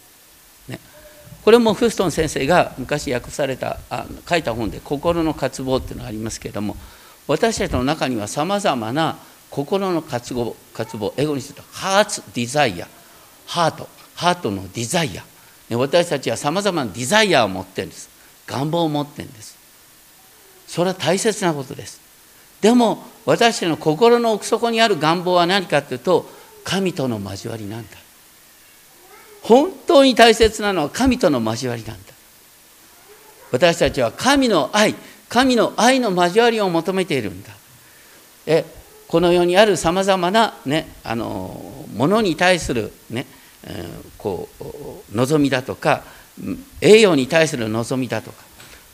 [0.68, 0.78] ね、
[1.44, 6.76] これもフーストン先生が昔訳されたあ書いた本で「心の渇望」っていうのがありますけれども
[7.26, 9.18] 私たちの中にはさまざまな
[9.50, 12.88] 心の渇望渇望英語にするとハーツディザイア
[13.46, 15.22] ハートハートのディザイア、
[15.68, 18.08] ね、私たちはさまざまなディザイアを持ってるんです。
[18.48, 19.56] 願望を持ってるんです。
[20.66, 22.00] それは大切なことです。
[22.60, 26.28] でも私たちの心の奥底にある願望は何かというと
[26.64, 27.96] 神との交わりなんだ。
[29.42, 32.12] 本当に大切なのは神との交わりなんだ。
[33.52, 34.94] 私たちは神の愛
[35.28, 37.50] 神の愛の交わりを求めているんだ。
[38.46, 38.64] え
[39.08, 43.26] この世にあるさまざまな、ね、あのものに対する、ね
[43.64, 46.02] えー、こう望みだとか
[46.80, 48.42] 栄養に対する望みだとか。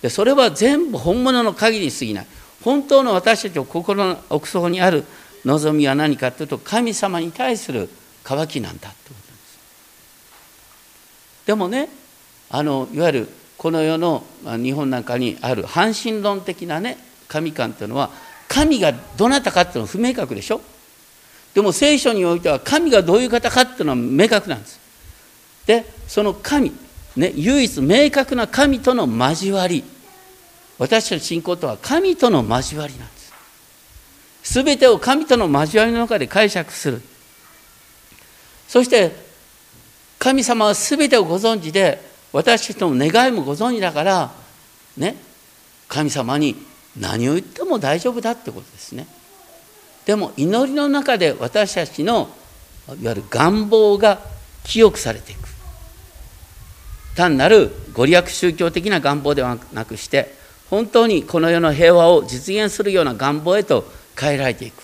[0.02, 2.26] でそれは全部本物の限りに過ぎない。
[2.64, 5.04] 本当の私たちの心の奥底にある
[5.44, 7.90] 望みは何かというと神様に対する
[8.24, 9.58] 渇きなんだということです。
[11.46, 11.90] でもね
[12.48, 16.96] あのいわゆるこの世の日本なんかにある半神論的なね
[17.28, 18.10] 神観というのは
[18.48, 20.60] 神がどなたかっていうのは不明確でしょ？
[21.52, 24.80] でも聖書においては神がどういう方かっていうのは明確なんです。
[25.66, 26.72] でその神、
[27.16, 29.84] ね、唯一明確な神との交わり。
[30.78, 33.32] 私たちの信仰とは神との交わりなんです。
[34.62, 37.02] 全てを神との交わりの中で解釈する。
[38.68, 39.12] そして
[40.18, 42.00] 神様は全てをご存知で
[42.32, 44.32] 私たちの願いもご存知だから
[44.96, 45.16] ね
[45.88, 46.56] 神様に
[46.98, 49.06] 何を言っても大丈夫だってことですね。
[50.06, 52.28] でも祈りの中で私たちの
[52.88, 54.20] いわゆる願望が
[54.64, 55.48] 清くされていく。
[57.14, 60.34] 単なるご利益宗教的な願望ではなくして
[60.74, 64.82] 本当にこの世の平和を実現するような願望へと変えられていく。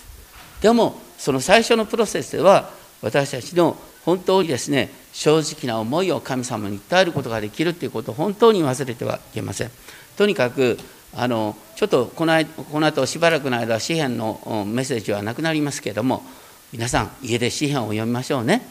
[0.61, 2.69] でもその最初のプロセスでは
[3.01, 3.75] 私たちの
[4.05, 9.71] 本当にですね正直な思いを神様に訴えることができるということを本当に忘れてはいけません。
[10.15, 10.77] とにかく
[11.13, 16.23] あのちょっとこのこの後しばらくの間詩篇のメッセージはなくなりますけれども
[16.71, 18.61] 皆さん家で詩篇を読みましょうね。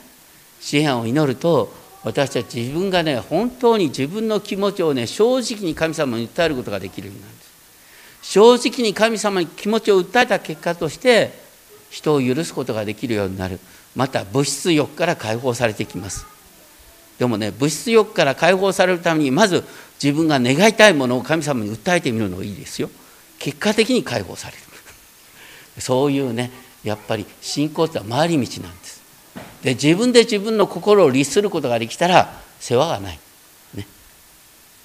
[0.58, 1.70] 詩篇を祈ると
[2.03, 7.51] 私たち自分がね本当に自分の気持ちをね正直に神様に訴えることができるようになるんです。
[8.22, 11.32] 正直に神様に気持ちを訴えた結果として
[11.90, 13.59] 人を許すことができるようになる。
[13.94, 16.26] また物質欲から解放されてきます。
[17.18, 19.64] でもね物質欲から解放されるためにまず
[20.03, 22.88] 自分が願いたいものを神様に訴えてみるのがいいですよ。
[23.38, 24.62] 結果的に解放される。
[25.80, 26.51] そういうね
[26.82, 28.80] やっぱり信仰っては回り道なんです。
[29.62, 33.18] で自分で自分の心を律することができたら世話がない、
[33.74, 33.86] ね、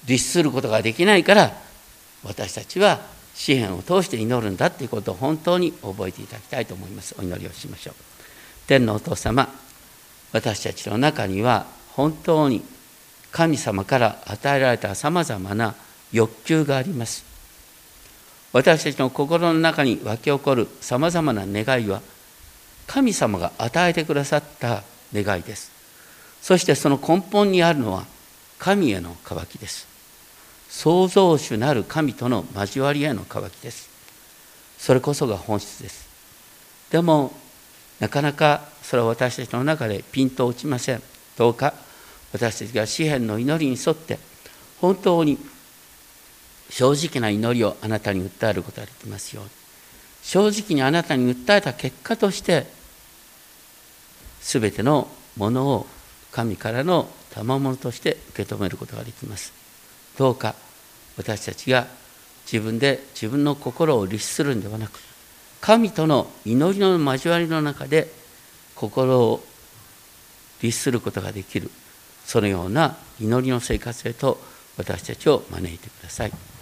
[0.06, 1.52] 律することができないから
[2.24, 3.00] 私たちは
[3.36, 7.16] 詩篇を通して祈るんだということを本当に覚えていただきたいと思います。
[7.20, 7.96] お祈りをしましょう。
[8.68, 9.48] 天のお父様
[10.32, 12.64] 私たちの中には本当に
[13.32, 15.76] 神様から与えられたさまざまな
[16.12, 17.26] 欲求があります。
[18.54, 22.02] 私たちの心の中に湧き起こるさまざまな願いは
[22.88, 24.84] 神様が与えてくださった
[25.14, 25.72] 願いです。
[26.42, 28.06] そしてその根本にあるのは
[28.60, 29.88] 神への渇きです。
[30.70, 33.90] 創造主なる神との交わりへの渇きです。
[34.78, 36.08] それこそが本質です。
[36.92, 37.34] でも
[38.00, 41.02] なかなかそれは私たちの中でピンと落ちません。
[41.38, 41.74] どうか
[42.34, 44.20] 私たちが詩篇の祈りに沿って
[44.82, 45.38] 本当に
[46.70, 49.65] 正直な祈りをあなたに訴えることができますように。
[50.26, 52.66] 正直にあなたに訴えた結果として
[54.42, 55.08] 全ての
[55.38, 55.88] ものを
[56.32, 59.54] 神からの賜物として受け止めることができます
[60.18, 60.56] どうか
[61.18, 61.86] 私たちが
[62.52, 65.00] 自分で自分の心を律するんではなく
[65.62, 68.12] 神との祈りの交わりの中で
[68.74, 69.44] 心を
[70.62, 71.70] 律することができる
[72.26, 74.40] そのような祈りの生活へと
[74.78, 76.55] 私たちを招いてください。